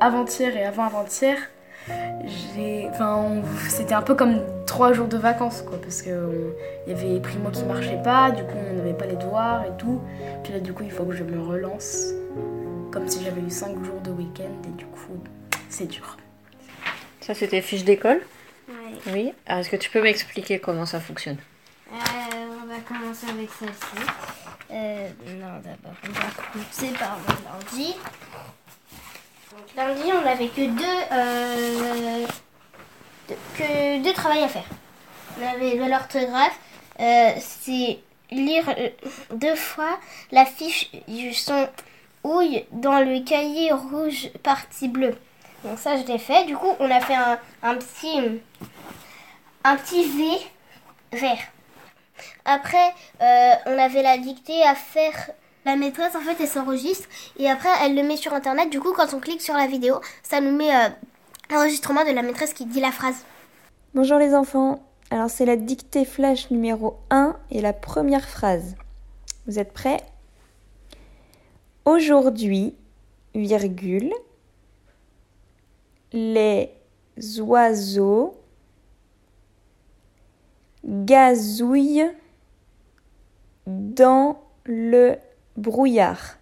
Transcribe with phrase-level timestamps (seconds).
[0.00, 1.36] avant-hier et avant-avant-hier,
[2.54, 6.52] j'ai, enfin, c'était un peu comme trois jours de vacances, quoi, parce que on-
[6.86, 9.76] il y avait Primo qui marchait pas, du coup on n'avait pas les devoirs et
[9.78, 10.00] tout.
[10.44, 12.08] Puis là, du coup, il faut que je me relance,
[12.92, 15.18] comme si j'avais eu cinq jours de week-end et du coup,
[15.68, 16.16] c'est dur.
[17.20, 18.20] Ça, c'est tes fiches d'école?
[18.68, 18.74] Ouais.
[19.12, 19.32] Oui.
[19.46, 21.36] Alors, est-ce que tu peux m'expliquer comment ça fonctionne?
[21.92, 21.96] Euh,
[22.62, 24.06] on va commencer avec celle-ci.
[24.70, 25.08] Euh,
[25.40, 27.34] non, d'abord, on va commencer par le
[29.76, 30.12] lundi.
[30.12, 32.26] On n'avait que deux, euh,
[33.28, 34.64] deux- que deux travails à faire.
[35.40, 36.58] On avait de l'orthographe,
[37.00, 37.98] euh, c'est
[38.30, 38.88] lire euh,
[39.32, 39.98] deux fois
[40.30, 41.68] la fiche du son
[42.22, 45.16] houille dans le cahier rouge partie bleue.
[45.64, 46.44] Donc ça, je l'ai fait.
[46.44, 48.40] Du coup, on a fait un, un petit,
[49.64, 51.38] un petit V vert.
[52.44, 55.30] Après, on avait la dictée à faire.
[55.66, 57.08] La maîtresse, en fait, elle s'enregistre
[57.38, 58.70] et après, elle le met sur Internet.
[58.70, 60.88] Du coup, quand on clique sur la vidéo, ça nous met euh,
[61.50, 63.24] l'enregistrement de la maîtresse qui dit la phrase.
[63.94, 64.82] Bonjour les enfants.
[65.10, 68.76] Alors c'est la dictée flash numéro 1 et la première phrase.
[69.46, 70.00] Vous êtes prêts?
[71.84, 72.74] Aujourd'hui,
[73.34, 74.12] virgule,
[76.12, 76.70] les
[77.40, 78.36] oiseaux
[80.84, 82.10] gazouillent
[83.66, 85.16] dans le
[85.56, 86.36] brouillard.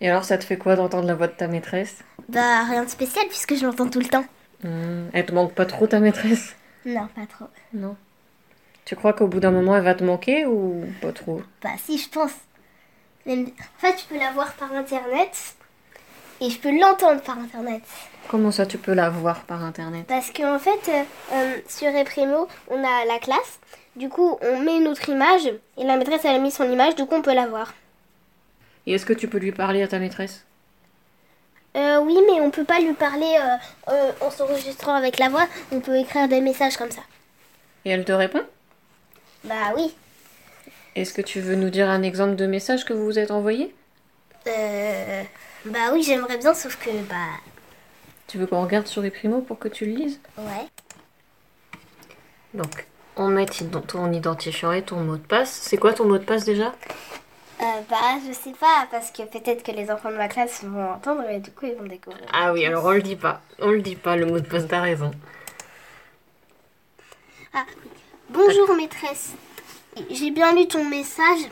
[0.00, 1.98] Et alors, ça te fait quoi d'entendre la voix de ta maîtresse?
[2.28, 4.24] Bah, rien de spécial puisque je l'entends tout le temps.
[4.62, 6.56] Hmm, Elle te manque pas trop, ta maîtresse?
[6.84, 7.46] Non, pas trop.
[7.72, 7.96] Non.
[8.84, 11.42] Tu crois qu'au bout d'un moment, elle va te manquer ou pas trop?
[11.62, 12.32] Bah, si, je pense.
[13.26, 15.54] Même- En fait, je peux la voir par Internet
[16.40, 17.82] et je peux l'entendre par Internet.
[18.28, 20.06] Comment ça, tu peux la voir par internet?
[20.06, 21.02] Parce qu'en fait, euh,
[21.34, 23.58] euh, sur Eprimo, on a la classe.
[23.96, 27.04] Du coup, on met notre image et la maîtresse, elle a mis son image, du
[27.06, 27.74] coup, on peut la voir.
[28.86, 30.44] Et est-ce que tu peux lui parler à ta maîtresse?
[31.76, 35.46] Euh, oui, mais on peut pas lui parler euh, euh, en s'enregistrant avec la voix.
[35.72, 37.00] On peut écrire des messages comme ça.
[37.84, 38.42] Et elle te répond?
[39.44, 39.94] Bah oui.
[40.94, 43.74] Est-ce que tu veux nous dire un exemple de message que vous vous êtes envoyé?
[44.46, 45.22] Euh,
[45.64, 47.16] bah oui, j'aimerais bien, sauf que bah
[48.28, 50.20] Tu veux qu'on regarde sur les primos pour que tu le lises?
[50.38, 50.66] Ouais.
[52.52, 55.50] Donc, on met ton- ton identifiant et ton mot de passe.
[55.50, 56.72] C'est quoi ton mot de passe déjà?
[57.64, 60.90] Euh, bah je sais pas, parce que peut-être que les enfants de ma classe vont
[60.90, 62.26] entendre et du coup ils vont découvrir.
[62.30, 63.40] Ah oui, alors on le dit pas.
[63.58, 65.12] On le dit pas, le mot de passe, t'as raison.
[68.28, 69.32] Bonjour maîtresse.
[70.10, 71.48] J'ai bien lu ton message.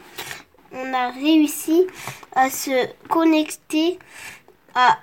[0.72, 1.86] On a réussi
[2.34, 3.98] à se connecter
[4.74, 4.98] à,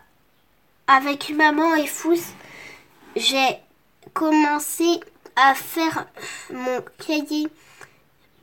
[0.86, 2.34] avec maman et Fous.
[3.16, 3.58] J'ai
[4.14, 5.00] commencé
[5.36, 6.06] à faire
[6.52, 7.48] mon cahier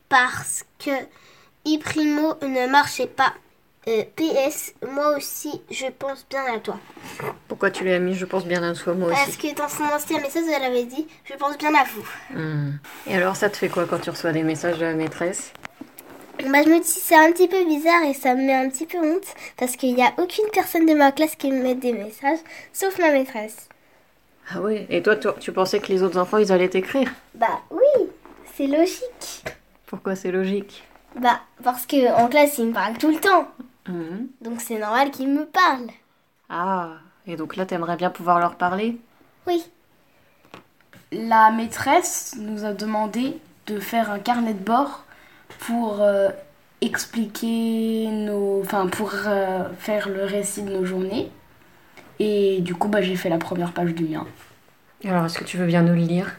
[0.09, 0.91] parce que
[1.67, 3.35] iPrimo ne marchait pas.
[3.89, 6.77] Euh, PS, moi aussi, je pense bien à toi.
[7.47, 9.39] Pourquoi tu l'as mis Je pense bien à toi, moi Parce aussi.
[9.39, 12.37] que dans son ancien message, elle avait dit Je pense bien à vous.
[12.37, 12.73] Hmm.
[13.07, 15.53] Et alors, ça te fait quoi quand tu reçois des messages de la maîtresse?
[16.39, 18.87] Bah, je me dis c'est un petit peu bizarre et ça me met un petit
[18.87, 19.25] peu honte
[19.57, 22.39] parce qu'il n'y a aucune personne de ma classe qui me met des messages,
[22.73, 23.69] sauf ma maîtresse.
[24.51, 27.11] Ah oui Et toi, toi, tu pensais que les autres enfants, ils allaient t'écrire?
[27.35, 28.09] Bah oui,
[28.55, 29.45] c'est logique.
[29.87, 30.85] Pourquoi c'est logique?
[31.21, 33.49] Bah parce que en classe ils me parlent tout le temps,
[33.89, 34.27] Hmm.
[34.41, 35.91] donc c'est normal qu'ils me parlent.
[36.49, 36.95] Ah,
[37.27, 38.99] et donc là, t'aimerais bien pouvoir leur parler?
[39.47, 39.63] Oui.
[41.13, 45.05] La maîtresse nous a demandé de faire un carnet de bord
[45.61, 46.31] pour euh,
[46.81, 48.61] expliquer nos.
[48.63, 51.31] Enfin, pour euh, faire le récit de nos journées.
[52.19, 54.27] Et du coup, bah, j'ai fait la première page du mien.
[55.05, 56.37] Alors, est-ce que tu veux bien nous le lire?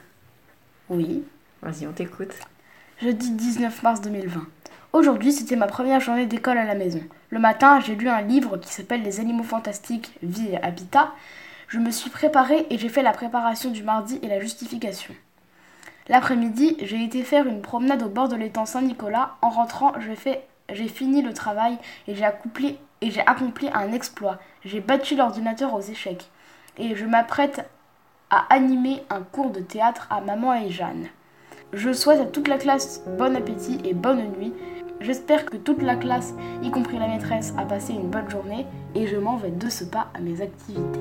[0.89, 1.23] Oui.
[1.61, 2.33] Vas-y, on t'écoute.
[3.01, 4.47] Jeudi 19 mars 2020.
[4.97, 7.01] Aujourd'hui, c'était ma première journée d'école à la maison.
[7.29, 11.11] Le matin, j'ai lu un livre qui s'appelle Les animaux fantastiques, vie et habitat.
[11.67, 15.13] Je me suis préparée et j'ai fait la préparation du mardi et la justification.
[16.07, 19.35] L'après-midi, j'ai été faire une promenade au bord de l'étang Saint-Nicolas.
[19.43, 21.77] En rentrant, j'ai fini le travail
[22.07, 24.39] et j'ai accompli et j'ai accompli un exploit.
[24.65, 26.31] J'ai battu l'ordinateur aux échecs
[26.79, 27.69] et je m'apprête
[28.31, 31.07] à animer un cours de théâtre à maman et Jeanne.
[31.73, 34.53] Je souhaite à toute la classe bon appétit et bonne nuit.
[34.99, 36.33] J'espère que toute la classe,
[36.63, 38.65] y compris la maîtresse, a passé une bonne journée
[38.95, 40.99] et je m'en vais de ce pas à mes activités.